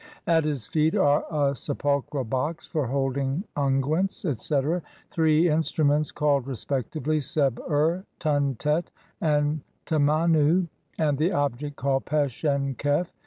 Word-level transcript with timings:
At 0.25 0.45
his 0.45 0.65
feet 0.67 0.95
are 0.95 1.25
a 1.29 1.55
sepulchral 1.55 2.23
box 2.23 2.65
for 2.65 2.87
holding 2.87 3.43
unguents, 3.55 4.25
etc.; 4.25 4.81
three 5.11 5.47
instruments 5.47 6.11
called 6.11 6.47
respectively 6.47 7.19
"Seb 7.19 7.59
ur", 7.69 8.03
"Tun 8.17 8.55
tet" 8.55 8.89
and 9.21 9.61
"Temanu"; 9.85 10.67
and 10.97 11.19
the 11.19 11.31
object 11.31 11.75
called 11.75 12.05
"Pesh 12.05 12.43
en 12.45 12.73
kef 12.73 13.11